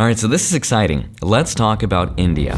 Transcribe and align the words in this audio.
All 0.00 0.06
right, 0.06 0.18
so 0.18 0.28
this 0.28 0.46
is 0.46 0.54
exciting. 0.54 1.14
Let's 1.20 1.54
talk 1.54 1.82
about 1.82 2.18
India 2.18 2.56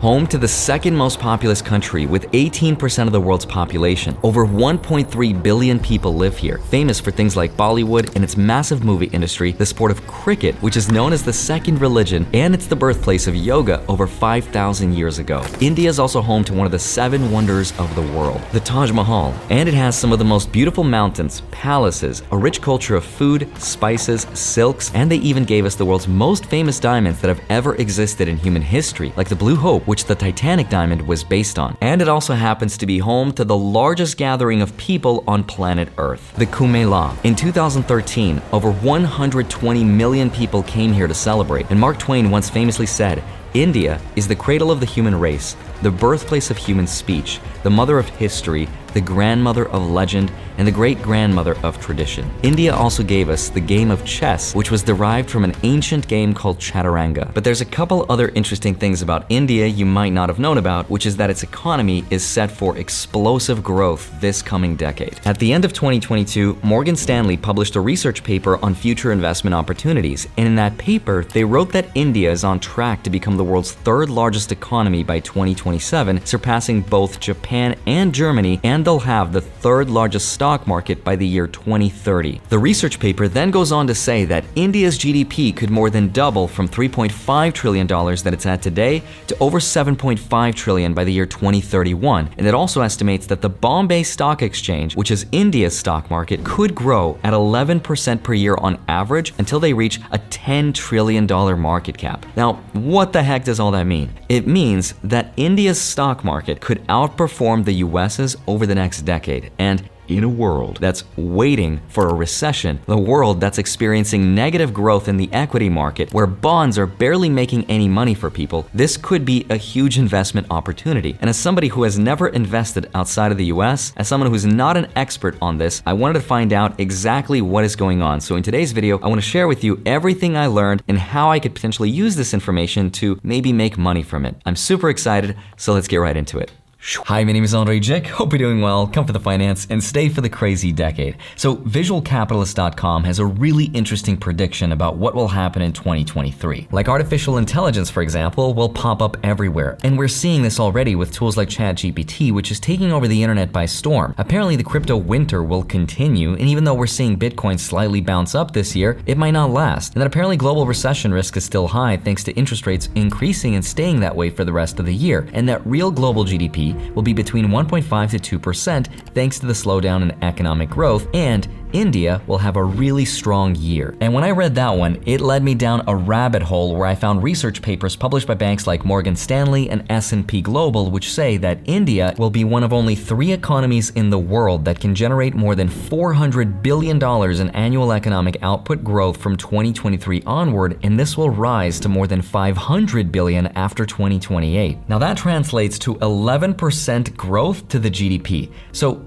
home 0.00 0.26
to 0.26 0.38
the 0.38 0.48
second 0.48 0.96
most 0.96 1.20
populous 1.20 1.60
country 1.60 2.06
with 2.06 2.30
18% 2.32 3.06
of 3.06 3.12
the 3.12 3.20
world's 3.20 3.44
population. 3.44 4.16
Over 4.22 4.46
1.3 4.46 5.42
billion 5.42 5.78
people 5.78 6.14
live 6.14 6.38
here, 6.38 6.56
famous 6.56 6.98
for 6.98 7.10
things 7.10 7.36
like 7.36 7.52
Bollywood 7.52 8.14
and 8.14 8.24
its 8.24 8.34
massive 8.34 8.82
movie 8.82 9.08
industry, 9.08 9.52
the 9.52 9.66
sport 9.66 9.90
of 9.90 10.06
cricket, 10.06 10.54
which 10.62 10.78
is 10.78 10.90
known 10.90 11.12
as 11.12 11.22
the 11.22 11.32
second 11.32 11.82
religion, 11.82 12.26
and 12.32 12.54
it's 12.54 12.66
the 12.66 12.74
birthplace 12.74 13.26
of 13.26 13.36
yoga 13.36 13.84
over 13.88 14.06
5,000 14.06 14.94
years 14.94 15.18
ago. 15.18 15.44
India 15.60 15.90
is 15.90 15.98
also 15.98 16.22
home 16.22 16.44
to 16.44 16.54
one 16.54 16.64
of 16.64 16.72
the 16.72 16.78
seven 16.78 17.30
wonders 17.30 17.78
of 17.78 17.94
the 17.94 18.18
world, 18.18 18.40
the 18.52 18.60
Taj 18.60 18.92
Mahal, 18.92 19.34
and 19.50 19.68
it 19.68 19.74
has 19.74 19.98
some 19.98 20.12
of 20.12 20.18
the 20.18 20.24
most 20.24 20.50
beautiful 20.50 20.82
mountains, 20.82 21.42
palaces, 21.50 22.22
a 22.32 22.38
rich 22.38 22.62
culture 22.62 22.96
of 22.96 23.04
food, 23.04 23.46
spices, 23.58 24.26
silks, 24.32 24.90
and 24.94 25.12
they 25.12 25.18
even 25.18 25.44
gave 25.44 25.66
us 25.66 25.74
the 25.74 25.84
world's 25.84 26.08
most 26.08 26.46
famous 26.46 26.80
diamonds 26.80 27.20
that 27.20 27.28
have 27.28 27.42
ever 27.50 27.74
existed 27.74 28.28
in 28.28 28.38
human 28.38 28.62
history, 28.62 29.12
like 29.18 29.28
the 29.28 29.36
Blue 29.36 29.56
Hope, 29.56 29.89
which 29.90 30.04
the 30.04 30.14
Titanic 30.14 30.68
diamond 30.68 31.02
was 31.02 31.24
based 31.24 31.58
on. 31.58 31.76
And 31.80 32.00
it 32.00 32.08
also 32.08 32.34
happens 32.34 32.78
to 32.78 32.86
be 32.86 33.00
home 33.00 33.32
to 33.32 33.44
the 33.44 33.56
largest 33.56 34.16
gathering 34.16 34.62
of 34.62 34.76
people 34.76 35.24
on 35.26 35.42
planet 35.42 35.88
Earth, 35.98 36.32
the 36.36 36.46
Kumbh 36.46 36.70
Mela. 36.70 37.18
In 37.24 37.34
2013, 37.34 38.40
over 38.52 38.70
120 38.70 39.82
million 39.82 40.30
people 40.30 40.62
came 40.62 40.92
here 40.92 41.08
to 41.08 41.12
celebrate, 41.12 41.68
and 41.70 41.80
Mark 41.80 41.98
Twain 41.98 42.30
once 42.30 42.48
famously 42.48 42.86
said, 42.86 43.20
India 43.54 44.00
is 44.14 44.28
the 44.28 44.36
cradle 44.36 44.70
of 44.70 44.78
the 44.78 44.86
human 44.86 45.18
race, 45.18 45.56
the 45.82 45.90
birthplace 45.90 46.50
of 46.50 46.56
human 46.56 46.86
speech, 46.86 47.40
the 47.64 47.70
mother 47.70 47.98
of 47.98 48.08
history, 48.10 48.68
the 48.92 49.00
grandmother 49.00 49.68
of 49.68 49.90
legend, 49.90 50.30
and 50.58 50.66
the 50.66 50.72
great 50.72 51.00
grandmother 51.00 51.56
of 51.62 51.80
tradition. 51.80 52.30
India 52.42 52.74
also 52.74 53.02
gave 53.02 53.28
us 53.28 53.48
the 53.48 53.60
game 53.60 53.90
of 53.90 54.04
chess, 54.04 54.54
which 54.54 54.70
was 54.70 54.82
derived 54.82 55.30
from 55.30 55.44
an 55.44 55.54
ancient 55.62 56.06
game 56.06 56.34
called 56.34 56.58
Chaturanga. 56.58 57.32
But 57.32 57.44
there's 57.44 57.60
a 57.60 57.64
couple 57.64 58.04
other 58.08 58.28
interesting 58.30 58.74
things 58.74 59.00
about 59.00 59.24
India 59.30 59.66
you 59.66 59.86
might 59.86 60.12
not 60.12 60.28
have 60.28 60.38
known 60.38 60.58
about, 60.58 60.90
which 60.90 61.06
is 61.06 61.16
that 61.16 61.30
its 61.30 61.42
economy 61.42 62.04
is 62.10 62.24
set 62.24 62.50
for 62.50 62.76
explosive 62.76 63.62
growth 63.62 64.12
this 64.20 64.42
coming 64.42 64.76
decade. 64.76 65.20
At 65.24 65.38
the 65.38 65.52
end 65.52 65.64
of 65.64 65.72
2022, 65.72 66.58
Morgan 66.62 66.96
Stanley 66.96 67.36
published 67.36 67.76
a 67.76 67.80
research 67.80 68.22
paper 68.22 68.62
on 68.62 68.74
future 68.74 69.12
investment 69.12 69.54
opportunities, 69.54 70.28
and 70.36 70.46
in 70.46 70.56
that 70.56 70.76
paper, 70.78 71.24
they 71.24 71.44
wrote 71.44 71.72
that 71.72 71.88
India 71.94 72.30
is 72.30 72.44
on 72.44 72.60
track 72.60 73.02
to 73.04 73.10
become 73.10 73.36
the 73.40 73.44
world's 73.44 73.72
third 73.72 74.10
largest 74.10 74.52
economy 74.52 75.02
by 75.02 75.18
2027, 75.18 76.26
surpassing 76.26 76.82
both 76.82 77.20
Japan 77.20 77.74
and 77.86 78.14
Germany 78.14 78.60
and 78.62 78.84
they'll 78.84 78.98
have 78.98 79.32
the 79.32 79.40
third 79.40 79.88
largest 79.88 80.32
stock 80.32 80.66
market 80.66 81.02
by 81.02 81.16
the 81.16 81.26
year 81.26 81.46
2030. 81.46 82.42
The 82.50 82.58
research 82.58 83.00
paper 83.00 83.28
then 83.28 83.50
goes 83.50 83.72
on 83.72 83.86
to 83.86 83.94
say 83.94 84.26
that 84.26 84.44
India's 84.56 84.98
GDP 84.98 85.56
could 85.56 85.70
more 85.70 85.88
than 85.88 86.08
double 86.08 86.48
from 86.48 86.68
$3.5 86.68 87.54
trillion 87.54 87.86
that 87.86 88.30
it's 88.34 88.44
at 88.44 88.60
today 88.60 89.02
to 89.28 89.36
over 89.40 89.58
7.5 89.58 90.54
trillion 90.54 90.92
by 90.92 91.04
the 91.04 91.12
year 91.12 91.24
2031. 91.24 92.28
And 92.36 92.46
it 92.46 92.52
also 92.52 92.82
estimates 92.82 93.26
that 93.28 93.40
the 93.40 93.48
Bombay 93.48 94.02
Stock 94.02 94.42
Exchange, 94.42 94.96
which 94.96 95.10
is 95.10 95.24
India's 95.32 95.78
stock 95.78 96.10
market, 96.10 96.44
could 96.44 96.74
grow 96.74 97.18
at 97.24 97.32
11% 97.32 98.22
per 98.22 98.34
year 98.34 98.56
on 98.56 98.78
average 98.86 99.32
until 99.38 99.60
they 99.60 99.72
reach 99.72 99.98
a 100.12 100.18
$10 100.18 100.74
trillion 100.74 101.26
market 101.58 101.96
cap. 101.96 102.26
Now, 102.36 102.54
what 102.74 103.14
the 103.14 103.22
heck 103.30 103.44
does 103.44 103.60
all 103.60 103.70
that 103.70 103.84
mean? 103.84 104.10
It 104.28 104.46
means 104.48 104.94
that 105.04 105.32
India's 105.36 105.80
stock 105.80 106.24
market 106.24 106.60
could 106.60 106.84
outperform 106.88 107.64
the 107.64 107.74
US's 107.74 108.36
over 108.48 108.66
the 108.66 108.74
next 108.74 109.02
decade. 109.02 109.52
And 109.58 109.88
in 110.10 110.24
a 110.24 110.28
world 110.28 110.78
that's 110.80 111.04
waiting 111.16 111.80
for 111.88 112.08
a 112.08 112.14
recession, 112.14 112.80
the 112.86 112.98
world 112.98 113.40
that's 113.40 113.58
experiencing 113.58 114.34
negative 114.34 114.74
growth 114.74 115.08
in 115.08 115.16
the 115.16 115.32
equity 115.32 115.68
market, 115.68 116.12
where 116.12 116.26
bonds 116.26 116.78
are 116.78 116.86
barely 116.86 117.28
making 117.28 117.64
any 117.66 117.88
money 117.88 118.14
for 118.14 118.30
people, 118.30 118.66
this 118.74 118.96
could 118.96 119.24
be 119.24 119.46
a 119.50 119.56
huge 119.56 119.98
investment 119.98 120.46
opportunity. 120.50 121.16
And 121.20 121.30
as 121.30 121.38
somebody 121.38 121.68
who 121.68 121.84
has 121.84 121.98
never 121.98 122.28
invested 122.28 122.90
outside 122.94 123.32
of 123.32 123.38
the 123.38 123.46
US, 123.46 123.92
as 123.96 124.08
someone 124.08 124.30
who's 124.30 124.46
not 124.46 124.76
an 124.76 124.88
expert 124.96 125.36
on 125.40 125.58
this, 125.58 125.82
I 125.86 125.92
wanted 125.92 126.14
to 126.14 126.20
find 126.20 126.52
out 126.52 126.78
exactly 126.78 127.40
what 127.40 127.64
is 127.64 127.76
going 127.76 128.02
on. 128.02 128.20
So 128.20 128.36
in 128.36 128.42
today's 128.42 128.72
video, 128.72 128.98
I 129.00 129.08
want 129.08 129.20
to 129.20 129.26
share 129.26 129.48
with 129.48 129.64
you 129.64 129.80
everything 129.86 130.36
I 130.36 130.46
learned 130.46 130.82
and 130.88 130.98
how 130.98 131.30
I 131.30 131.38
could 131.38 131.54
potentially 131.54 131.90
use 131.90 132.16
this 132.16 132.34
information 132.34 132.90
to 132.92 133.18
maybe 133.22 133.52
make 133.52 133.78
money 133.78 134.02
from 134.02 134.26
it. 134.26 134.36
I'm 134.44 134.56
super 134.56 134.90
excited, 134.90 135.36
so 135.56 135.72
let's 135.72 135.88
get 135.88 135.98
right 135.98 136.16
into 136.16 136.38
it. 136.38 136.50
Hi, 136.82 137.22
my 137.24 137.32
name 137.32 137.44
is 137.44 137.54
Andrei 137.54 137.78
Jikh. 137.78 138.06
Hope 138.06 138.32
you're 138.32 138.38
doing 138.38 138.62
well. 138.62 138.86
Come 138.86 139.06
for 139.06 139.12
the 139.12 139.20
finance 139.20 139.66
and 139.68 139.84
stay 139.84 140.08
for 140.08 140.22
the 140.22 140.30
crazy 140.30 140.72
decade. 140.72 141.18
So, 141.36 141.56
visualcapitalist.com 141.56 143.04
has 143.04 143.18
a 143.18 143.26
really 143.26 143.66
interesting 143.66 144.16
prediction 144.16 144.72
about 144.72 144.96
what 144.96 145.14
will 145.14 145.28
happen 145.28 145.60
in 145.60 145.74
2023. 145.74 146.68
Like 146.72 146.88
artificial 146.88 147.36
intelligence, 147.36 147.90
for 147.90 148.02
example, 148.02 148.54
will 148.54 148.70
pop 148.70 149.02
up 149.02 149.18
everywhere. 149.22 149.76
And 149.84 149.98
we're 149.98 150.08
seeing 150.08 150.40
this 150.42 150.58
already 150.58 150.94
with 150.94 151.12
tools 151.12 151.36
like 151.36 151.50
ChatGPT, 151.50 152.32
which 152.32 152.50
is 152.50 152.58
taking 152.58 152.92
over 152.92 153.06
the 153.06 153.22
internet 153.22 153.52
by 153.52 153.66
storm. 153.66 154.14
Apparently, 154.16 154.56
the 154.56 154.64
crypto 154.64 154.96
winter 154.96 155.42
will 155.42 155.62
continue, 155.62 156.32
and 156.32 156.48
even 156.48 156.64
though 156.64 156.72
we're 156.72 156.86
seeing 156.86 157.18
Bitcoin 157.18 157.60
slightly 157.60 158.00
bounce 158.00 158.34
up 158.34 158.52
this 158.52 158.74
year, 158.74 158.98
it 159.04 159.18
might 159.18 159.32
not 159.32 159.50
last. 159.50 159.92
And 159.92 160.00
that 160.00 160.06
apparently 160.06 160.38
global 160.38 160.66
recession 160.66 161.12
risk 161.12 161.36
is 161.36 161.44
still 161.44 161.68
high 161.68 161.98
thanks 161.98 162.24
to 162.24 162.32
interest 162.32 162.66
rates 162.66 162.88
increasing 162.94 163.54
and 163.54 163.64
staying 163.64 164.00
that 164.00 164.16
way 164.16 164.30
for 164.30 164.46
the 164.46 164.52
rest 164.52 164.80
of 164.80 164.86
the 164.86 164.94
year. 164.94 165.28
And 165.34 165.46
that 165.46 165.64
real 165.66 165.90
global 165.90 166.24
GDP 166.24 166.69
will 166.94 167.02
be 167.02 167.12
between 167.12 167.46
1.5 167.46 168.20
to 168.20 168.38
2% 168.38 168.86
thanks 169.14 169.38
to 169.38 169.46
the 169.46 169.52
slowdown 169.52 170.02
in 170.02 170.24
economic 170.24 170.70
growth 170.70 171.06
and 171.14 171.48
India 171.72 172.20
will 172.26 172.38
have 172.38 172.56
a 172.56 172.64
really 172.64 173.04
strong 173.04 173.54
year. 173.54 173.96
And 174.00 174.12
when 174.12 174.24
I 174.24 174.30
read 174.30 174.54
that 174.56 174.70
one, 174.70 175.02
it 175.06 175.20
led 175.20 175.42
me 175.42 175.54
down 175.54 175.84
a 175.86 175.94
rabbit 175.94 176.42
hole 176.42 176.74
where 176.76 176.86
I 176.86 176.94
found 176.94 177.22
research 177.22 177.62
papers 177.62 177.96
published 177.96 178.26
by 178.26 178.34
banks 178.34 178.66
like 178.66 178.84
Morgan 178.84 179.16
Stanley 179.16 179.70
and 179.70 179.84
S&P 179.90 180.40
Global 180.40 180.90
which 180.90 181.12
say 181.12 181.36
that 181.38 181.60
India 181.64 182.14
will 182.18 182.30
be 182.30 182.44
one 182.44 182.64
of 182.64 182.72
only 182.72 182.94
3 182.94 183.32
economies 183.32 183.90
in 183.90 184.10
the 184.10 184.18
world 184.18 184.64
that 184.64 184.80
can 184.80 184.94
generate 184.94 185.34
more 185.34 185.54
than 185.54 185.68
400 185.68 186.62
billion 186.62 186.98
dollars 186.98 187.40
in 187.40 187.50
annual 187.50 187.92
economic 187.92 188.36
output 188.42 188.82
growth 188.82 189.16
from 189.16 189.36
2023 189.36 190.22
onward 190.26 190.78
and 190.82 190.98
this 190.98 191.16
will 191.16 191.30
rise 191.30 191.80
to 191.80 191.88
more 191.88 192.06
than 192.06 192.22
500 192.22 193.12
billion 193.12 193.46
after 193.48 193.86
2028. 193.86 194.78
Now 194.88 194.98
that 194.98 195.16
translates 195.16 195.78
to 195.80 195.94
11% 195.96 197.16
growth 197.16 197.68
to 197.68 197.78
the 197.78 197.90
GDP. 197.90 198.50
So 198.72 199.04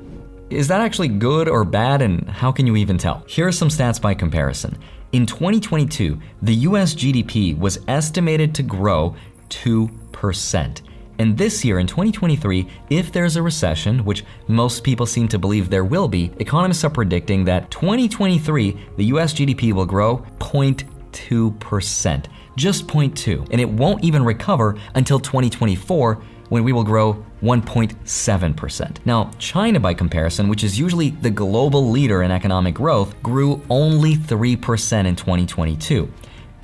is 0.54 0.68
that 0.68 0.82
actually 0.82 1.08
good 1.08 1.50
or 1.50 1.64
bad, 1.64 2.02
and 2.02 2.30
how 2.30 2.52
can 2.52 2.68
you 2.68 2.76
even 2.76 2.98
tell? 2.98 3.24
Here 3.28 3.48
are 3.48 3.52
some 3.52 3.70
stats 3.70 4.00
by 4.02 4.14
comparison. 4.14 4.78
In 5.12 5.26
2022, 5.26 6.20
the 6.42 6.56
US 6.56 6.94
GDP 6.94 7.58
was 7.58 7.80
estimated 7.88 8.54
to 8.56 8.64
grow 8.64 9.16
2%. 9.50 10.82
And 11.20 11.38
this 11.38 11.64
year, 11.64 11.80
in 11.80 11.88
2023, 11.88 12.68
if 12.90 13.12
there's 13.12 13.36
a 13.36 13.42
recession, 13.42 14.04
which 14.04 14.26
most 14.48 14.84
people 14.84 15.06
seem 15.06 15.28
to 15.28 15.38
believe 15.38 15.70
there 15.70 15.86
will 15.86 16.08
be, 16.08 16.32
economists 16.40 16.84
are 16.84 16.90
predicting 16.90 17.46
that 17.46 17.70
2023, 17.70 18.78
the 18.98 19.06
US 19.06 19.34
GDP 19.34 19.74
will 19.74 19.86
grow 19.86 20.26
0.2%. 20.40 22.26
Just 22.56 22.88
0.2. 22.88 23.48
And 23.52 23.62
it 23.62 23.70
won't 23.70 24.04
even 24.04 24.24
recover 24.24 24.76
until 24.96 25.20
2024 25.20 26.24
when 26.54 26.64
we 26.64 26.72
will 26.72 26.84
grow 26.84 27.26
1.7%. 27.42 28.98
Now, 29.06 29.32
China, 29.40 29.80
by 29.80 29.96
comparison, 29.96 30.50
which 30.50 30.64
is 30.64 30.78
usually 30.78 31.10
the 31.10 31.32
global 31.32 31.90
leader 31.90 32.22
in 32.22 32.30
economic 32.30 32.76
growth, 32.76 33.20
grew 33.24 33.64
only 33.72 34.16
3% 34.18 35.08
in 35.08 35.16
2022. 35.16 36.14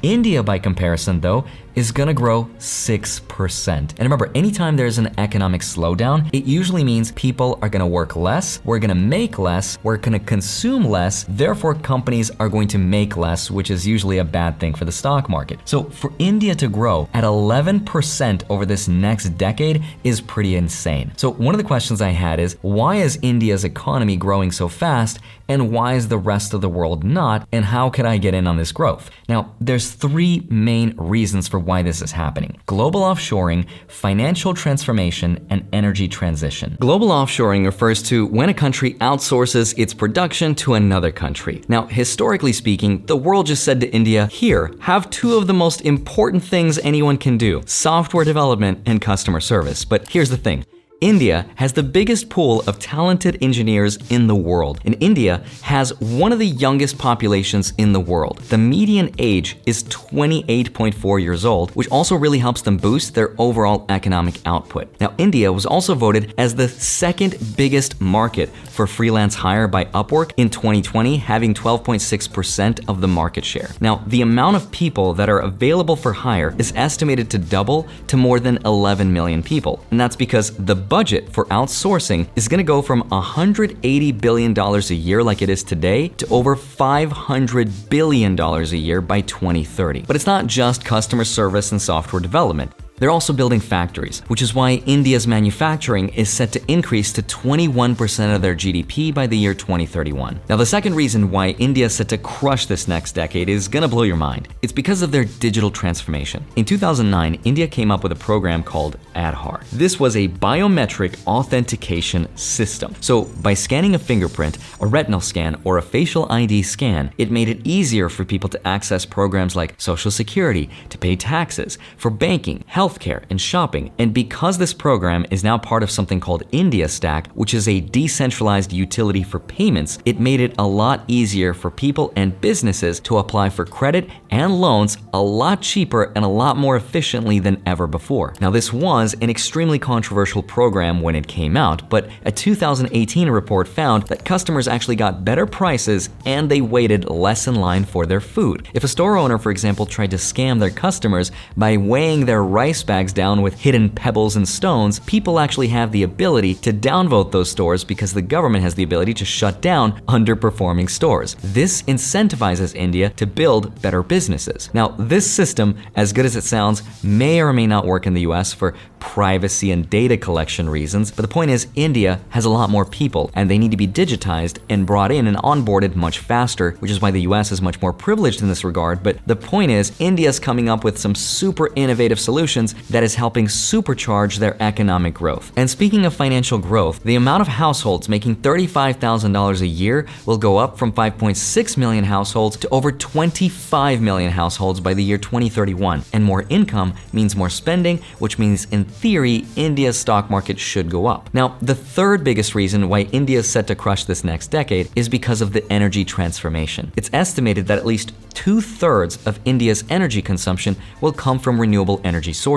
India, 0.03 0.43
by 0.43 0.59
comparison, 0.59 1.21
though, 1.21 1.43
is 1.75 1.91
gonna 1.91 2.13
grow 2.13 2.49
6%. 2.57 3.69
And 3.69 3.99
remember, 3.99 4.31
anytime 4.35 4.75
there's 4.75 4.97
an 4.97 5.13
economic 5.17 5.61
slowdown, 5.61 6.29
it 6.33 6.45
usually 6.45 6.83
means 6.83 7.11
people 7.13 7.59
are 7.61 7.69
gonna 7.69 7.87
work 7.87 8.15
less, 8.15 8.61
we're 8.65 8.79
gonna 8.79 8.95
make 8.95 9.39
less, 9.39 9.77
we're 9.83 9.97
gonna 9.97 10.19
consume 10.19 10.85
less, 10.85 11.25
therefore, 11.29 11.75
companies 11.75 12.31
are 12.39 12.49
going 12.49 12.67
to 12.69 12.77
make 12.77 13.17
less, 13.17 13.51
which 13.51 13.71
is 13.71 13.85
usually 13.85 14.17
a 14.17 14.23
bad 14.23 14.59
thing 14.59 14.73
for 14.73 14.85
the 14.85 14.91
stock 14.91 15.29
market. 15.29 15.59
So, 15.65 15.83
for 15.83 16.11
India 16.19 16.55
to 16.55 16.67
grow 16.67 17.07
at 17.13 17.23
11% 17.23 18.43
over 18.49 18.65
this 18.65 18.87
next 18.87 19.29
decade 19.37 19.83
is 20.03 20.21
pretty 20.21 20.55
insane. 20.55 21.11
So, 21.17 21.31
one 21.31 21.53
of 21.53 21.59
the 21.59 21.67
questions 21.67 22.01
I 22.01 22.09
had 22.09 22.39
is 22.39 22.57
why 22.61 22.95
is 22.97 23.19
India's 23.21 23.63
economy 23.63 24.17
growing 24.17 24.51
so 24.51 24.67
fast, 24.67 25.19
and 25.47 25.71
why 25.71 25.93
is 25.93 26.07
the 26.07 26.17
rest 26.17 26.53
of 26.53 26.61
the 26.61 26.69
world 26.69 27.03
not, 27.03 27.47
and 27.51 27.65
how 27.65 27.89
can 27.89 28.05
I 28.05 28.17
get 28.17 28.33
in 28.33 28.47
on 28.47 28.57
this 28.57 28.71
growth? 28.71 29.09
Now, 29.27 29.55
there's 29.59 29.91
three 29.91 30.45
main 30.49 30.95
reasons 30.97 31.47
for 31.47 31.58
why 31.59 31.81
this 31.81 32.01
is 32.01 32.11
happening 32.11 32.57
global 32.65 33.01
offshoring, 33.01 33.65
financial 33.87 34.53
transformation, 34.53 35.45
and 35.49 35.67
energy 35.73 36.07
transition. 36.07 36.77
Global 36.79 37.09
offshoring 37.09 37.65
refers 37.65 38.01
to 38.03 38.25
when 38.27 38.49
a 38.49 38.53
country 38.53 38.93
outsources 38.95 39.77
its 39.77 39.93
production 39.93 40.55
to 40.55 40.75
another 40.75 41.11
country. 41.11 41.63
Now, 41.67 41.87
historically 41.87 42.53
speaking, 42.53 43.05
the 43.05 43.17
world 43.17 43.47
just 43.47 43.63
said 43.63 43.81
to 43.81 43.89
India, 43.91 44.27
here, 44.27 44.71
have 44.81 45.09
two 45.09 45.35
of 45.35 45.47
the 45.47 45.53
most 45.53 45.81
important 45.81 46.43
things 46.43 46.77
anyone 46.79 47.17
can 47.17 47.37
do 47.37 47.61
software 47.65 48.25
development 48.25 48.79
and 48.85 49.01
customer 49.01 49.39
service. 49.39 49.85
But 49.85 50.09
here's 50.09 50.29
the 50.29 50.37
thing 50.37 50.65
India 51.01 51.45
has 51.55 51.71
the 51.71 51.83
biggest 51.83 52.29
pool 52.29 52.61
of 52.67 52.77
talented 52.77 53.37
engineers 53.41 53.97
in 54.09 54.27
the 54.27 54.35
world, 54.35 54.79
and 54.83 54.97
India 54.99 55.41
has 55.61 55.97
one 56.01 56.33
of 56.33 56.39
the 56.39 56.45
youngest 56.45 56.97
populations 56.97 57.71
in 57.77 57.93
the 57.93 57.99
world. 58.01 58.39
The 58.49 58.57
median 58.57 59.13
age 59.17 59.57
is 59.65 59.83
28.4 59.85 61.21
years 61.21 61.45
old, 61.45 61.71
which 61.71 61.87
also 61.87 62.15
really 62.15 62.39
helps 62.39 62.61
them 62.61 62.75
boost 62.75 63.15
their 63.15 63.33
overall 63.37 63.85
economic 63.87 64.45
output. 64.45 64.93
Now, 64.99 65.13
India 65.17 65.53
was 65.53 65.65
also 65.65 65.95
voted 65.95 66.33
as 66.37 66.55
the 66.55 66.67
second 66.67 67.37
biggest 67.55 68.01
market 68.01 68.49
for 68.49 68.85
freelance 68.85 69.35
hire 69.35 69.69
by 69.69 69.85
Upwork 69.85 70.33
in 70.35 70.49
2020, 70.49 71.17
having 71.17 71.53
12.6% 71.53 72.89
of 72.89 72.99
the 72.99 73.07
market 73.07 73.45
share. 73.45 73.69
Now, 73.79 74.03
the 74.07 74.21
amount 74.21 74.57
of 74.57 74.69
people 74.71 75.13
that 75.13 75.29
are 75.29 75.39
available 75.39 75.95
for 75.95 76.11
hire 76.11 76.53
is 76.57 76.73
estimated 76.75 77.29
to 77.29 77.37
double 77.37 77.87
to 78.07 78.17
more 78.17 78.41
than 78.41 78.57
11 78.65 79.13
million 79.13 79.41
people, 79.41 79.85
and 79.91 79.99
that's 79.99 80.17
because 80.17 80.53
the 80.57 80.88
budget 80.89 81.31
for 81.31 81.45
outsourcing 81.45 82.27
is 82.35 82.47
going 82.47 82.57
to 82.57 82.63
go 82.63 82.81
from 82.81 83.03
$180 83.09 84.19
billion 84.19 84.59
a 84.59 84.79
year, 84.93 85.23
like 85.23 85.41
it 85.41 85.49
is 85.49 85.63
today, 85.63 86.09
to 86.09 86.27
over 86.27 86.55
$500 86.55 87.89
billion 87.89 88.39
a 88.39 88.63
year 88.63 88.99
by 88.99 89.21
2030. 89.21 90.01
But 90.01 90.15
it's 90.15 90.25
not 90.25 90.47
just 90.47 90.83
customer 90.83 91.23
service 91.23 91.71
and 91.71 91.81
software 91.81 92.19
development. 92.19 92.73
They're 92.99 93.09
also 93.09 93.31
building 93.33 93.61
factories, 93.61 94.21
which 94.27 94.41
is 94.41 94.53
why 94.53 94.83
India's 94.85 95.25
manufacturing 95.25 96.09
is 96.09 96.29
set 96.29 96.51
to 96.51 96.61
increase 96.71 97.13
to 97.13 97.21
21% 97.21 98.35
of 98.35 98.41
their 98.41 98.55
GDP 98.55 99.13
by 99.13 99.25
the 99.25 99.37
year 99.37 99.53
2031. 99.53 100.41
Now, 100.49 100.57
the 100.57 100.65
second 100.65 100.95
reason 100.95 101.31
why 101.31 101.49
India 101.51 101.85
is 101.85 101.95
set 101.95 102.09
to 102.09 102.17
crush 102.17 102.65
this 102.65 102.87
next 102.87 103.13
decade 103.13 103.47
is 103.47 103.67
gonna 103.67 103.87
blow 103.87 104.03
your 104.03 104.17
mind. 104.17 104.49
It's 104.61 104.73
because 104.73 105.01
of 105.01 105.11
their 105.11 105.23
digital 105.25 105.71
transformation. 105.71 106.45
In 106.57 106.65
2009, 106.65 107.39
India 107.45 107.67
came 107.67 107.89
up 107.89 108.03
with 108.03 108.11
a 108.11 108.15
program 108.15 108.63
called 108.63 108.97
Aadhaar. 109.15 109.63
This 109.69 109.99
was 109.99 110.17
a 110.17 110.27
biometric 110.27 111.15
authentication 111.25 112.27
system. 112.35 112.93
So, 112.99 113.25
by 113.41 113.53
scanning 113.53 113.95
a 113.95 113.99
fingerprint, 113.99 114.57
a 114.81 114.87
retinal 114.87 115.21
scan, 115.21 115.59
or 115.63 115.77
a 115.77 115.81
facial 115.81 116.29
ID 116.29 116.63
scan, 116.63 117.11
it 117.17 117.31
made 117.31 117.47
it 117.47 117.65
easier 117.65 118.09
for 118.09 118.25
people 118.25 118.49
to 118.49 118.67
access 118.67 119.05
programs 119.05 119.55
like 119.55 119.75
Social 119.77 120.11
Security, 120.11 120.69
to 120.89 120.97
pay 120.97 121.15
taxes, 121.15 121.77
for 121.95 122.09
banking, 122.09 122.63
health 122.67 122.88
healthcare, 122.89 123.23
and 123.29 123.39
shopping. 123.39 123.91
And 123.99 124.13
because 124.13 124.57
this 124.57 124.73
program 124.73 125.25
is 125.31 125.43
now 125.43 125.57
part 125.57 125.83
of 125.83 125.91
something 125.91 126.19
called 126.19 126.43
India 126.51 126.87
Stack, 126.87 127.27
which 127.33 127.53
is 127.53 127.67
a 127.67 127.81
decentralized 127.81 128.73
utility 128.73 129.23
for 129.23 129.39
payments, 129.39 129.99
it 130.05 130.19
made 130.19 130.39
it 130.39 130.55
a 130.57 130.65
lot 130.65 131.03
easier 131.07 131.53
for 131.53 131.69
people 131.69 132.11
and 132.15 132.39
businesses 132.41 132.99
to 133.01 133.17
apply 133.17 133.49
for 133.49 133.65
credit 133.65 134.09
and 134.31 134.59
loans 134.59 134.97
a 135.13 135.21
lot 135.21 135.61
cheaper 135.61 136.11
and 136.15 136.25
a 136.25 136.27
lot 136.27 136.57
more 136.57 136.75
efficiently 136.75 137.39
than 137.39 137.61
ever 137.65 137.87
before. 137.87 138.33
Now, 138.41 138.49
this 138.49 138.73
was 138.73 139.15
an 139.21 139.29
extremely 139.29 139.79
controversial 139.79 140.43
program 140.43 141.01
when 141.01 141.15
it 141.15 141.27
came 141.27 141.57
out, 141.57 141.89
but 141.89 142.09
a 142.25 142.31
2018 142.31 143.29
report 143.29 143.67
found 143.67 144.03
that 144.07 144.25
customers 144.25 144.67
actually 144.67 144.95
got 144.95 145.25
better 145.25 145.45
prices 145.45 146.09
and 146.25 146.49
they 146.49 146.61
waited 146.61 147.09
less 147.09 147.47
in 147.47 147.55
line 147.55 147.85
for 147.85 148.05
their 148.05 148.21
food. 148.21 148.67
If 148.73 148.83
a 148.83 148.87
store 148.87 149.17
owner, 149.17 149.37
for 149.37 149.51
example, 149.51 149.85
tried 149.85 150.11
to 150.11 150.17
scam 150.17 150.59
their 150.59 150.69
customers 150.69 151.31
by 151.55 151.77
weighing 151.77 152.25
their 152.25 152.43
rice 152.43 152.78
bags 152.83 153.13
down 153.13 153.41
with 153.41 153.59
hidden 153.59 153.89
pebbles 153.89 154.35
and 154.35 154.47
stones, 154.47 154.99
people 155.01 155.39
actually 155.39 155.67
have 155.69 155.91
the 155.91 156.03
ability 156.03 156.55
to 156.55 156.73
downvote 156.73 157.31
those 157.31 157.51
stores 157.51 157.83
because 157.83 158.13
the 158.13 158.21
government 158.21 158.63
has 158.63 158.75
the 158.75 158.83
ability 158.83 159.13
to 159.15 159.25
shut 159.25 159.61
down 159.61 159.99
underperforming 160.07 160.89
stores. 160.89 161.35
This 161.43 161.81
incentivizes 161.83 162.75
India 162.75 163.09
to 163.11 163.25
build 163.25 163.81
better 163.81 164.03
businesses. 164.03 164.69
Now, 164.73 164.89
this 164.99 165.29
system, 165.29 165.77
as 165.95 166.13
good 166.13 166.25
as 166.25 166.35
it 166.35 166.43
sounds, 166.43 166.83
may 167.03 167.41
or 167.41 167.53
may 167.53 167.67
not 167.67 167.85
work 167.85 168.07
in 168.07 168.13
the 168.13 168.21
US 168.21 168.53
for 168.53 168.75
privacy 168.99 169.71
and 169.71 169.89
data 169.89 170.17
collection 170.17 170.69
reasons, 170.69 171.11
but 171.11 171.21
the 171.21 171.27
point 171.27 171.51
is, 171.51 171.67
India 171.75 172.19
has 172.29 172.45
a 172.45 172.49
lot 172.49 172.69
more 172.69 172.85
people 172.85 173.31
and 173.33 173.49
they 173.49 173.57
need 173.57 173.71
to 173.71 173.77
be 173.77 173.87
digitized 173.87 174.59
and 174.69 174.85
brought 174.85 175.11
in 175.11 175.27
and 175.27 175.37
onboarded 175.37 175.95
much 175.95 176.19
faster, 176.19 176.71
which 176.79 176.91
is 176.91 177.01
why 177.01 177.11
the 177.11 177.21
US 177.21 177.51
is 177.51 177.61
much 177.61 177.81
more 177.81 177.93
privileged 177.93 178.41
in 178.41 178.49
this 178.49 178.63
regard. 178.63 179.01
But 179.03 179.17
the 179.25 179.35
point 179.35 179.71
is, 179.71 179.91
India's 179.99 180.39
coming 180.39 180.69
up 180.69 180.83
with 180.83 180.97
some 180.97 181.15
super 181.15 181.69
innovative 181.75 182.19
solutions 182.19 182.68
that 182.89 183.03
is 183.03 183.15
helping 183.15 183.47
supercharge 183.47 184.37
their 184.37 184.61
economic 184.61 185.13
growth. 185.13 185.51
And 185.55 185.69
speaking 185.69 186.05
of 186.05 186.13
financial 186.13 186.57
growth, 186.57 187.03
the 187.03 187.15
amount 187.15 187.41
of 187.41 187.47
households 187.47 188.09
making 188.09 188.37
$35,000 188.37 189.61
a 189.61 189.67
year 189.67 190.07
will 190.25 190.37
go 190.37 190.57
up 190.57 190.77
from 190.77 190.91
5.6 190.91 191.77
million 191.77 192.03
households 192.03 192.57
to 192.57 192.69
over 192.69 192.91
25 192.91 194.01
million 194.01 194.31
households 194.31 194.79
by 194.79 194.93
the 194.93 195.03
year 195.03 195.17
2031. 195.17 196.03
And 196.13 196.23
more 196.23 196.45
income 196.49 196.93
means 197.13 197.35
more 197.35 197.49
spending, 197.49 197.99
which 198.19 198.39
means 198.39 198.65
in 198.65 198.85
theory, 198.85 199.45
India's 199.55 199.99
stock 199.99 200.29
market 200.29 200.59
should 200.59 200.89
go 200.89 201.07
up. 201.07 201.29
Now, 201.33 201.57
the 201.61 201.75
third 201.75 202.23
biggest 202.23 202.55
reason 202.55 202.89
why 202.89 203.01
India 203.11 203.39
is 203.39 203.49
set 203.49 203.67
to 203.67 203.75
crush 203.75 204.05
this 204.05 204.23
next 204.23 204.47
decade 204.47 204.89
is 204.95 205.09
because 205.09 205.41
of 205.41 205.53
the 205.53 205.69
energy 205.71 206.05
transformation. 206.05 206.91
It's 206.95 207.09
estimated 207.13 207.67
that 207.67 207.77
at 207.77 207.85
least 207.85 208.13
two 208.33 208.61
thirds 208.61 209.25
of 209.27 209.39
India's 209.45 209.83
energy 209.89 210.21
consumption 210.21 210.75
will 211.01 211.11
come 211.11 211.39
from 211.39 211.59
renewable 211.59 211.99
energy 212.03 212.33
sources. 212.33 212.48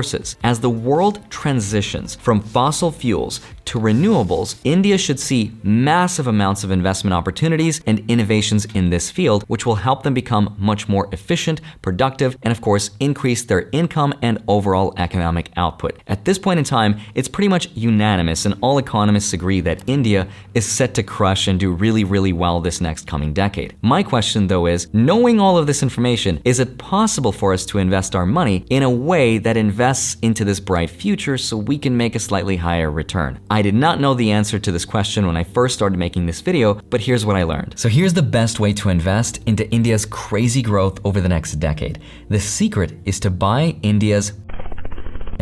As 0.43 0.61
the 0.61 0.71
world 0.71 1.21
transitions 1.29 2.15
from 2.15 2.41
fossil 2.41 2.91
fuels 2.91 3.41
to 3.67 3.79
renewables, 3.79 4.57
India 4.65 4.99
should 4.99 5.21
see 5.21 5.53
massive 5.63 6.27
amounts 6.27 6.65
of 6.65 6.71
investment 6.71 7.15
opportunities 7.15 7.81
and 7.87 8.05
innovations 8.11 8.65
in 8.75 8.91
this 8.91 9.11
field, 9.11 9.45
which 9.49 9.67
will 9.67 9.77
help 9.77 10.03
them 10.03 10.15
become 10.15 10.55
much 10.59 10.89
more 10.89 11.09
efficient, 11.13 11.61
productive, 11.81 12.37
and 12.43 12.53
of 12.53 12.61
course, 12.61 12.91
increase 13.01 13.43
their 13.45 13.69
income 13.73 14.15
and 14.23 14.43
overall 14.49 14.95
economic 14.97 15.51
output. 15.57 16.01
At 16.07 16.25
this 16.25 16.39
point 16.39 16.59
in 16.59 16.65
time, 16.65 17.01
it's 17.15 17.29
pretty 17.29 17.49
much 17.49 17.71
unanimous, 17.75 18.45
and 18.45 18.57
all 18.61 18.79
economists 18.79 19.33
agree 19.33 19.61
that 19.61 19.83
India 19.87 20.29
is 20.55 20.67
set 20.67 20.95
to 20.95 21.03
crush 21.03 21.49
and 21.49 21.59
do 21.59 21.73
really, 21.73 22.05
really 22.05 22.33
well 22.33 22.61
this 22.61 22.81
next 22.81 23.07
coming 23.07 23.33
decade. 23.33 23.75
My 23.83 24.03
question, 24.03 24.47
though, 24.47 24.67
is 24.67 24.93
knowing 24.93 25.41
all 25.41 25.57
of 25.57 25.67
this 25.67 25.83
information, 25.83 26.41
is 26.45 26.61
it 26.61 26.79
possible 26.79 27.33
for 27.33 27.53
us 27.53 27.65
to 27.67 27.79
invest 27.79 28.15
our 28.15 28.27
money 28.27 28.65
in 28.71 28.83
a 28.83 28.91
way 28.91 29.39
that 29.39 29.57
invests 29.57 30.17
into 30.23 30.45
this 30.45 30.61
bright 30.61 30.91
future 30.91 31.39
so 31.39 31.57
we 31.57 31.79
can 31.79 31.97
make 31.97 32.15
a 32.15 32.21
slightly 32.21 32.57
higher 32.57 32.91
return? 32.91 33.39
I 33.53 33.61
did 33.61 33.75
not 33.75 34.01
know 34.01 34.15
the 34.15 34.33
answer 34.33 34.59
to 34.59 34.73
this 34.73 34.87
question 34.87 35.27
when 35.27 35.37
I 35.37 35.45
first 35.45 35.75
started 35.75 35.99
making 35.99 36.25
this 36.25 36.41
video, 36.41 36.81
but 36.89 37.03
here's 37.03 37.27
what 37.27 37.37
I 37.37 37.43
learned. 37.43 37.75
So 37.79 37.91
here's 37.91 38.15
the 38.15 38.23
best 38.23 38.59
way 38.61 38.73
to 38.73 38.89
invest 38.89 39.41
into 39.45 39.71
India's 39.71 40.07
crazy 40.07 40.63
growth 40.63 41.01
over 41.05 41.21
the 41.21 41.29
next 41.29 41.57
decade. 41.57 42.01
The 42.31 42.41
secret 42.41 42.95
is 43.05 43.21
to 43.21 43.31
buy 43.31 43.77
India's 43.83 44.33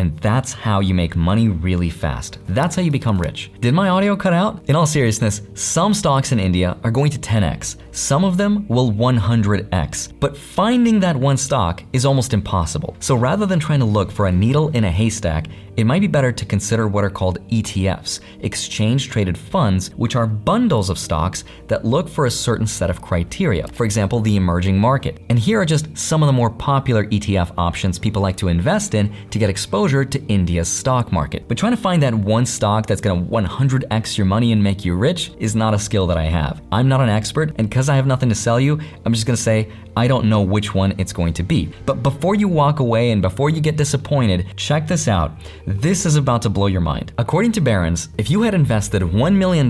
and 0.01 0.19
that's 0.21 0.55
how 0.55 0.81
you 0.81 0.95
make 0.95 1.15
money 1.15 1.49
really 1.49 1.91
fast. 1.91 2.39
That's 2.49 2.75
how 2.75 2.81
you 2.81 2.91
become 2.91 3.21
rich. 3.21 3.53
Did 3.61 3.75
my 3.75 3.91
audio 3.91 4.17
cut 4.17 4.33
out? 4.33 4.67
In 4.67 4.75
all 4.75 4.87
seriousness, 4.87 5.43
some 5.53 5.93
stocks 5.93 6.33
in 6.33 6.41
India 6.41 6.79
are 6.83 6.91
going 6.91 7.11
to 7.11 7.19
10x. 7.19 7.77
Some 7.93 8.25
of 8.25 8.39
them 8.39 8.67
will 8.69 8.93
100x. 8.93 10.15
But 10.19 10.39
finding 10.39 11.01
that 11.01 11.17
one 11.17 11.37
stock 11.37 11.83
is 11.93 12.07
almost 12.07 12.33
impossible. 12.33 12.97
So 13.01 13.15
rather 13.15 13.45
than 13.45 13.61
trying 13.61 13.81
to 13.81 13.85
look 13.85 14.11
for 14.11 14.27
a 14.27 14.33
needle 14.33 14.71
in 14.71 14.85
a 14.85 14.91
haystack, 14.91 15.49
it 15.77 15.85
might 15.85 16.01
be 16.01 16.07
better 16.07 16.33
to 16.33 16.45
consider 16.45 16.89
what 16.89 17.05
are 17.05 17.11
called 17.11 17.39
ETFs, 17.49 18.21
exchange 18.41 19.09
traded 19.09 19.39
funds, 19.39 19.89
which 19.97 20.17
are 20.17 20.27
bundles 20.27 20.91
of 20.91 20.99
stocks 20.99 21.45
that 21.69 21.85
look 21.85 22.09
for 22.09 22.27
a 22.27 22.31
certain 22.31 22.67
set 22.67 22.91
of 22.91 23.01
criteria. 23.01 23.67
For 23.69 23.85
example, 23.85 24.21
the 24.21 24.37
emerging 24.37 24.79
market. 24.79 25.23
And 25.29 25.39
here 25.39 25.61
are 25.61 25.65
just 25.65 25.97
some 25.97 26.23
of 26.23 26.27
the 26.27 26.33
more 26.33 26.51
popular 26.51 27.07
ETF 27.07 27.55
options 27.57 27.99
people 27.99 28.21
like 28.21 28.37
to 28.39 28.49
invest 28.49 28.95
in 28.95 29.13
to 29.31 29.39
get 29.39 29.49
exposure 29.91 30.05
to 30.05 30.25
India's 30.29 30.69
stock 30.69 31.11
market. 31.11 31.49
But 31.49 31.59
trying 31.59 31.73
to 31.73 31.81
find 31.81 32.01
that 32.03 32.15
one 32.15 32.47
stock 32.47 32.87
that's 32.87 33.01
gonna 33.01 33.23
100x 33.23 34.17
your 34.17 34.25
money 34.25 34.53
and 34.53 34.63
make 34.63 34.85
you 34.85 34.95
rich 34.95 35.33
is 35.39 35.57
not 35.57 35.75
a 35.75 35.79
skill 35.79 36.07
that 36.07 36.17
I 36.17 36.25
have. 36.25 36.63
I'm 36.71 36.89
not 36.89 37.01
an 37.01 37.09
expert, 37.09 37.53
and 37.59 37.69
because 37.69 37.89
I 37.89 37.97
have 37.97 38.07
nothing 38.07 38.29
to 38.29 38.35
sell 38.37 38.61
you, 38.61 38.79
I'm 39.05 39.13
just 39.13 39.27
gonna 39.27 39.37
say 39.37 39.69
I 39.97 40.07
don't 40.07 40.29
know 40.29 40.43
which 40.43 40.75
one 40.75 40.95
it's 40.99 41.13
going 41.13 41.33
to 41.35 41.43
be. 41.43 41.71
But 41.87 42.03
before 42.03 42.35
you 42.35 42.49
walk 42.49 42.81
away 42.81 43.11
and 43.11 43.21
before 43.21 43.51
you 43.51 43.61
get 43.61 43.77
disappointed, 43.77 44.47
check 44.57 44.87
this 44.87 45.09
out. 45.09 45.33
This 45.67 46.07
is 46.07 46.17
about 46.17 46.43
to 46.43 46.49
blow 46.49 46.67
your 46.67 46.81
mind. 46.81 47.13
According 47.19 47.53
to 47.53 47.61
Barron's, 47.61 48.09
if 48.19 48.31
you 48.31 48.43
had 48.43 48.55
invested 48.55 49.03
$1 49.03 49.35
million 49.35 49.67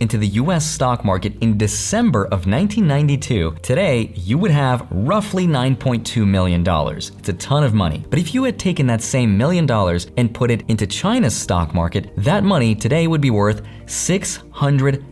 into 0.00 0.18
the 0.18 0.28
US 0.28 0.66
stock 0.66 1.04
market 1.04 1.34
in 1.40 1.58
December 1.58 2.24
of 2.24 2.46
1992, 2.46 3.56
today 3.62 4.12
you 4.14 4.38
would 4.38 4.50
have 4.50 4.86
roughly 4.90 5.46
$9.2 5.46 6.26
million. 6.26 6.64
It's 6.66 7.28
a 7.28 7.32
ton 7.34 7.64
of 7.64 7.74
money. 7.74 8.04
But 8.10 8.18
if 8.18 8.34
you 8.34 8.44
had 8.44 8.58
taken 8.58 8.86
that 8.86 9.02
same 9.02 9.36
million 9.36 9.66
dollars 9.66 10.08
and 10.16 10.34
put 10.34 10.50
it 10.50 10.64
into 10.68 10.86
China's 10.86 11.36
stock 11.36 11.74
market, 11.74 12.10
that 12.16 12.44
money 12.44 12.74
today 12.74 13.06
would 13.06 13.20
be 13.20 13.30
worth 13.30 13.62
600 13.86 15.09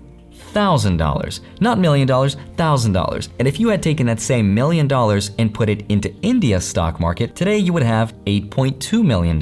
$1,000. 0.58 1.40
Not 1.60 1.78
million 1.78 2.06
dollars, 2.06 2.36
$1,000. 2.56 3.28
And 3.38 3.48
if 3.48 3.60
you 3.60 3.68
had 3.68 3.82
taken 3.82 4.06
that 4.06 4.20
same 4.20 4.52
million 4.54 4.88
dollars 4.88 5.30
and 5.38 5.54
put 5.54 5.68
it 5.68 5.84
into 5.88 6.14
India's 6.22 6.66
stock 6.66 7.00
market, 7.00 7.36
today 7.36 7.58
you 7.58 7.72
would 7.72 7.82
have 7.82 8.14
$8.2 8.24 9.04
million. 9.04 9.38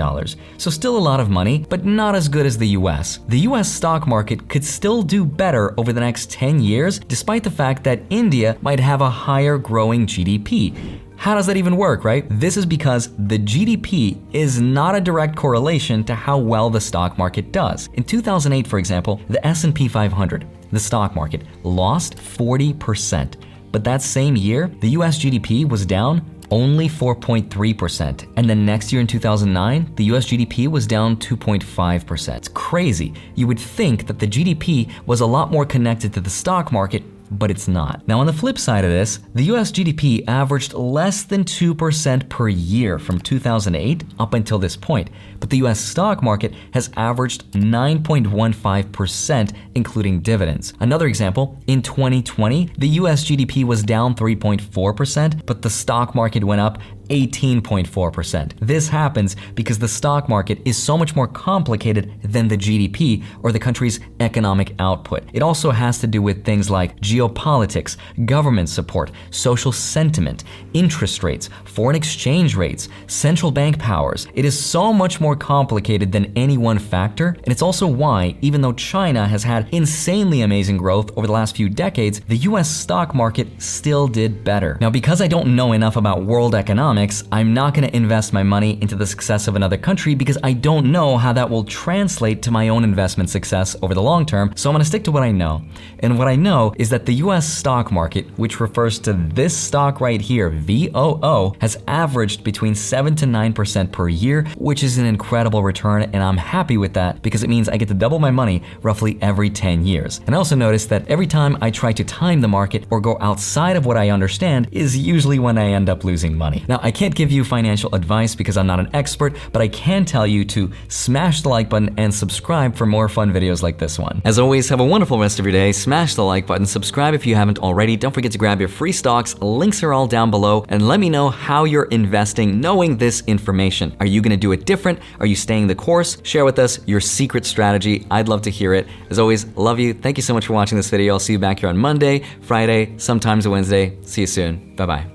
So 0.59 0.71
still 0.71 0.97
a 0.97 0.99
lot 0.99 1.21
of 1.21 1.31
money, 1.31 1.65
but 1.69 1.85
not 1.85 2.15
as 2.15 2.29
good 2.29 2.47
as 2.47 2.59
the 2.59 2.69
US. 2.69 3.19
The 3.29 3.41
US 3.41 3.73
stock 3.73 4.07
market 4.07 4.49
could 4.49 4.65
still 4.65 5.03
do 5.03 5.25
better 5.25 5.75
over 5.79 5.93
the 5.93 6.01
next 6.01 6.31
10 6.31 6.61
years, 6.61 6.99
despite 6.99 7.45
the 7.45 7.51
fact 7.51 7.85
that 7.85 8.03
India 8.11 8.57
might 8.61 8.81
have 8.81 9.01
a 9.01 9.11
higher 9.11 9.59
growing 9.59 10.07
GDP. 10.07 11.01
How 11.17 11.35
does 11.35 11.47
that 11.47 11.57
even 11.57 11.77
work, 11.77 12.05
right? 12.05 12.27
This 12.29 12.57
is 12.57 12.67
because 12.67 13.09
the 13.17 13.39
GDP 13.39 14.19
is 14.33 14.61
not 14.61 14.95
a 14.95 15.01
direct 15.01 15.35
correlation 15.35 16.05
to 16.05 16.15
how 16.15 16.37
well 16.37 16.69
the 16.69 16.81
stock 16.81 17.17
market 17.17 17.53
does. 17.53 17.89
In 17.95 18.05
2008, 18.05 18.67
for 18.67 18.79
example, 18.79 19.21
the 19.29 19.45
S&P 19.47 19.89
500, 19.89 20.47
the 20.77 20.81
stock 20.81 21.15
market, 21.15 21.43
lost 21.65 22.17
40%. 22.17 23.35
But 23.73 23.83
that 23.85 24.03
same 24.03 24.37
year, 24.37 24.71
the 24.81 24.91
US 24.91 25.19
GDP 25.19 25.67
was 25.69 25.87
down 25.87 26.23
only 26.51 26.89
4.3%. 26.89 28.27
And 28.37 28.49
then 28.49 28.65
next 28.65 28.93
year 28.93 29.01
in 29.01 29.07
2009, 29.07 29.93
the 29.97 30.05
US 30.05 30.27
GDP 30.27 30.69
was 30.69 30.87
down 30.87 31.17
2.5%. 31.17 32.37
It's 32.37 32.49
crazy. 32.49 33.15
You 33.35 33.47
would 33.47 33.59
think 33.59 34.07
that 34.07 34.19
the 34.19 34.27
GDP 34.27 34.91
was 35.07 35.21
a 35.21 35.27
lot 35.27 35.51
more 35.51 35.65
connected 35.65 36.13
to 36.15 36.21
the 36.21 36.31
stock 36.31 36.71
market 36.71 37.03
but 37.31 37.51
it's 37.51 37.69
not. 37.69 38.07
Now, 38.07 38.21
on 38.21 38.27
the 38.27 38.33
flip 38.33 38.59
side 38.59 38.85
of 38.85 38.91
this, 38.91 39.21
the 39.35 39.45
US 39.45 39.73
GDP 39.73 40.25
averaged 40.29 40.75
less 40.75 41.23
than 41.23 41.45
2% 41.45 42.29
per 42.29 42.49
year 42.49 42.99
from 42.99 43.21
2008 43.21 44.05
up 44.19 44.35
until 44.35 44.59
this 44.59 44.77
point, 44.77 45.09
but 45.41 45.49
the 45.51 45.59
US 45.59 45.79
stock 45.81 46.23
market 46.23 46.53
has 46.73 46.91
averaged 46.97 47.51
9.15%, 47.53 49.53
including 49.75 50.21
dividends. 50.21 50.73
Another 50.81 51.07
example, 51.07 51.59
in 51.67 51.83
2020, 51.83 52.71
the 52.79 52.89
US 53.01 53.25
GDP 53.25 53.65
was 53.65 53.83
down 53.83 54.15
3.4%, 54.15 55.45
but 55.47 55.63
the 55.63 55.71
stock 55.71 56.15
market 56.15 56.45
went 56.45 56.61
up 56.61 56.79
18.4%. 57.07 58.53
This 58.61 58.89
happens 58.89 59.37
because 59.55 59.79
the 59.79 59.89
stock 59.89 60.29
market 60.29 60.59
is 60.65 60.77
so 60.77 60.97
much 60.97 61.15
more 61.15 61.27
complicated 61.27 62.13
than 62.23 62.49
the 62.49 62.57
GDP 62.57 63.25
or 63.43 63.53
the 63.53 63.59
country's 63.59 64.01
economic 64.21 64.75
output. 64.79 65.25
It 65.33 65.43
also 65.43 65.71
has 65.71 65.99
to 66.01 66.07
do 66.07 66.23
with 66.23 66.45
things 66.45 66.71
like 66.71 66.99
geopolitics, 67.01 67.97
government 68.27 68.69
support, 68.69 69.11
social 69.31 69.73
sentiment, 69.73 70.45
interest 70.75 71.23
rates, 71.23 71.49
foreign 71.65 71.97
exchange 71.97 72.57
rates, 72.57 72.89
central 73.07 73.53
bank 73.53 73.79
powers. 73.79 74.27
It 74.35 74.45
is 74.45 74.59
so 74.59 74.93
much 74.93 75.21
more 75.21 75.37
complicated 75.37 76.13
than 76.13 76.33
any 76.37 76.59
one 76.59 76.79
factor, 76.79 77.29
and 77.29 77.49
it's 77.49 77.63
also 77.63 77.87
why, 77.87 78.37
even 78.41 78.61
though 78.61 78.73
China 78.73 79.27
has 79.27 79.43
had 79.43 79.69
insanely 79.73 80.43
amazing 80.43 80.77
growth 80.77 81.11
over 81.17 81.27
the 81.27 81.33
last 81.33 81.57
few 81.57 81.69
decades, 81.69 82.21
the 82.29 82.39
US 82.39 82.69
stock 82.69 83.15
market 83.15 83.49
still 83.59 84.09
did 84.09 84.43
better. 84.45 84.79
Now, 84.81 84.91
because 84.91 85.21
I 85.21 85.29
don't 85.29 85.55
know 85.55 85.73
enough 85.73 85.97
about 85.97 86.25
world 86.25 86.55
economics, 86.55 86.96
economics, 86.97 87.25
I'm 87.31 87.53
not 87.53 87.75
going 87.75 87.87
to 87.87 87.95
invest 87.95 88.33
my 88.33 88.43
money 88.43 88.79
into 88.81 88.97
the 88.97 89.07
success 89.07 89.49
of 89.49 89.57
another 89.57 89.77
country 89.77 90.15
because 90.15 90.39
I 90.43 90.55
don't 90.55 90.91
know 90.91 91.19
how 91.19 91.33
that 91.35 91.51
will 91.51 91.65
translate 91.65 92.41
to 92.43 92.51
my 92.51 92.69
own 92.69 92.85
investment 92.85 93.29
success 93.29 93.77
over 93.83 93.93
the 93.93 94.03
long 94.03 94.25
term, 94.25 94.53
so 94.57 94.71
I'm 94.71 94.75
going 94.75 94.83
to 94.83 94.89
stick 94.89 95.05
to 95.05 95.13
what 95.13 95.23
I 95.23 95.31
know. 95.31 95.63
And 95.99 96.19
what 96.19 96.27
I 96.29 96.37
know 96.37 96.75
is 96.79 96.89
that 96.91 97.05
the 97.05 97.15
US 97.27 97.47
stock 97.47 97.93
market, 97.93 98.27
which 98.39 98.61
refers 98.61 98.99
to 99.01 99.13
this 99.13 99.55
stock 99.55 100.01
right 100.01 100.21
here, 100.21 100.49
VOO, 100.51 101.55
has 101.61 101.77
averaged 101.87 102.43
between 102.45 102.75
7 102.75 103.15
to 103.17 103.27
9% 103.27 103.93
per 103.93 104.09
year, 104.09 104.47
which 104.57 104.83
is 104.83 104.97
an 104.97 105.07
incredible 105.07 105.63
return, 105.63 106.03
and 106.03 106.23
I'm 106.23 106.39
happy 106.39 106.79
with 106.79 106.95
that 106.95 107.23
because 107.23 107.43
it 107.43 107.51
means 107.51 107.69
I 107.69 107.77
get 107.77 107.89
to 107.89 107.95
double 107.95 108.19
my 108.19 108.31
money 108.31 108.63
roughly 108.83 109.19
every 109.21 109.51
10 109.51 109.85
years. 109.85 110.21
And 110.27 110.35
I 110.35 110.39
also 110.39 110.57
noticed 110.57 110.89
that 110.89 111.07
every 111.09 111.27
time 111.27 111.59
I 111.61 111.71
try 111.71 111.93
to 111.93 112.05
time 112.05 112.41
the 112.41 112.49
market 112.49 112.87
or 112.91 113.01
go 113.01 113.19
outside 113.21 113.77
of 113.77 113.85
what 113.85 113.99
I 113.99 114.11
understand 114.11 114.69
is 114.73 114.97
usually 114.97 115.39
when 115.39 115.59
I 115.59 115.73
end 115.73 115.91
up 115.91 116.03
losing 116.03 116.39
money. 116.39 116.65
Now, 116.69 116.81
I 116.87 116.93
can't 116.93 117.17
give 117.17 117.33
you 117.33 117.43
financial 117.43 117.93
advice 117.97 118.37
because 118.37 118.57
I'm 118.57 118.69
not 118.69 118.79
an 118.79 118.91
expert, 118.95 119.37
but 119.51 119.61
I 119.61 119.67
can 119.67 120.05
tell 120.05 120.25
you 120.25 120.45
to 120.45 120.71
smash 120.87 121.43
the 121.43 121.49
like 121.49 121.69
button 121.69 121.93
and 121.99 122.15
subscribe 122.15 122.77
for 122.77 122.87
more 122.87 123.09
fun 123.09 123.33
videos 123.33 123.61
like 123.61 123.77
this 123.77 123.99
one. 123.99 124.23
As 124.25 124.39
always, 124.39 124.69
have 124.69 124.79
a 124.79 124.85
wonderful 124.85 125.19
rest 125.19 125.41
of 125.41 125.45
your 125.45 125.53
day. 125.53 125.73
Smash 125.73 126.15
the 126.15 126.23
like 126.23 126.47
button, 126.47 126.65
subscribe 126.65 127.13
if 127.13 127.27
you 127.27 127.35
haven't 127.35 127.59
already. 127.59 127.97
Don't 127.97 128.13
forget 128.13 128.31
to 128.31 128.39
grab 128.39 128.61
your 128.61 128.69
free 128.69 128.93
stocks. 128.93 129.37
Links 129.41 129.83
are 129.83 129.93
all 129.93 130.07
down 130.07 130.31
below. 130.31 130.65
And 130.69 130.87
let 130.87 131.01
me 131.01 131.11
know 131.11 131.29
how 131.29 131.65
you're 131.65 131.87
investing 131.87 132.61
knowing 132.61 132.99
this 132.99 133.21
information. 133.27 133.97
Are 133.99 134.07
you 134.07 134.21
going 134.21 134.31
to 134.31 134.37
do 134.37 134.53
it 134.53 134.65
different? 134.65 135.01
Are 135.19 135.27
you 135.27 135.35
staying 135.35 135.67
the 135.67 135.75
course? 135.75 136.19
Share 136.23 136.45
with 136.45 136.61
us 136.61 136.79
your 136.87 137.01
secret 137.01 137.45
strategy. 137.45 138.07
I'd 138.13 138.29
love 138.29 138.43
to 138.43 138.51
hear 138.51 138.75
it. 138.75 138.87
As 139.11 139.19
always, 139.19 139.45
love 139.57 139.81
you. 139.81 139.93
Thank 139.93 140.19
you 140.19 140.23
so 140.23 140.35
much 140.35 140.47
for 140.47 140.53
watching 140.53 140.77
this 140.77 140.89
video. 140.89 141.15
I'll 141.15 141.19
see 141.19 141.33
you 141.33 141.41
back 141.41 141.59
here 141.59 141.69
on 141.69 141.79
Monday, 141.79 142.23
Friday, 142.43 142.97
sometimes 142.97 143.49
Wednesday. 143.49 143.99
See 144.03 144.21
you 144.21 144.29
soon. 144.29 144.77
Bye 144.77 144.87
bye. 144.87 145.07